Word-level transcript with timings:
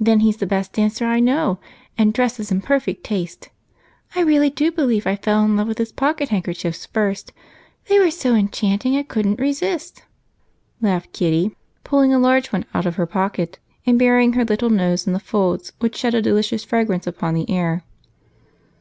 Then 0.00 0.18
he's 0.18 0.38
the 0.38 0.44
best 0.46 0.72
dancer 0.72 1.06
I 1.06 1.20
know 1.20 1.60
and 1.96 2.12
dresses 2.12 2.50
in 2.50 2.62
perfect 2.62 3.04
taste. 3.04 3.48
I 4.16 4.20
really 4.22 4.50
do 4.50 4.72
believe 4.72 5.06
I 5.06 5.14
fell 5.14 5.44
in 5.44 5.54
love 5.54 5.68
with 5.68 5.78
his 5.78 5.92
pocket 5.92 6.30
handkerchiefs 6.30 6.84
first, 6.86 7.32
they 7.88 8.00
were 8.00 8.10
so 8.10 8.34
enchanting 8.34 8.96
I 8.96 9.04
couldn't 9.04 9.38
resist," 9.38 10.02
laughed 10.80 11.12
Kitty, 11.12 11.54
pulling 11.84 12.12
a 12.12 12.18
large 12.18 12.48
one 12.52 12.64
out 12.74 12.86
of 12.86 12.96
her 12.96 13.06
pocket 13.06 13.60
and 13.86 14.00
burying 14.00 14.32
her 14.32 14.44
little 14.44 14.68
nose 14.68 15.06
in 15.06 15.12
the 15.12 15.20
folds, 15.20 15.72
which 15.78 15.94
shed 15.94 16.14
a 16.14 16.20
delicious 16.22 16.64
fragrance 16.64 17.06
upon 17.06 17.34
the 17.34 17.48
air. 17.48 17.84